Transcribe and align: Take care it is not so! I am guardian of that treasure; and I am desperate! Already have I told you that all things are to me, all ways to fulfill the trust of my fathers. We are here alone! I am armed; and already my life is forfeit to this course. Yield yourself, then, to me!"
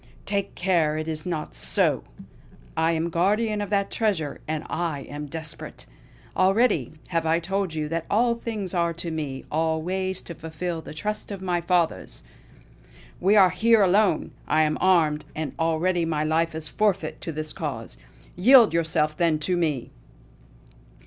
Take 0.25 0.55
care 0.55 0.97
it 0.97 1.07
is 1.07 1.27
not 1.27 1.53
so! 1.53 2.03
I 2.75 2.93
am 2.93 3.11
guardian 3.11 3.61
of 3.61 3.69
that 3.69 3.91
treasure; 3.91 4.41
and 4.47 4.63
I 4.67 5.01
am 5.01 5.27
desperate! 5.27 5.85
Already 6.35 6.93
have 7.09 7.27
I 7.27 7.39
told 7.39 7.75
you 7.75 7.87
that 7.89 8.07
all 8.09 8.33
things 8.33 8.73
are 8.73 8.93
to 8.93 9.11
me, 9.11 9.45
all 9.51 9.79
ways 9.83 10.19
to 10.23 10.33
fulfill 10.33 10.81
the 10.81 10.95
trust 10.95 11.29
of 11.31 11.43
my 11.43 11.61
fathers. 11.61 12.23
We 13.19 13.35
are 13.35 13.51
here 13.51 13.83
alone! 13.83 14.31
I 14.47 14.63
am 14.63 14.79
armed; 14.81 15.23
and 15.35 15.53
already 15.59 16.03
my 16.03 16.23
life 16.23 16.55
is 16.55 16.67
forfeit 16.67 17.21
to 17.21 17.31
this 17.31 17.53
course. 17.53 17.95
Yield 18.35 18.73
yourself, 18.73 19.15
then, 19.15 19.37
to 19.37 19.55
me!" 19.55 19.91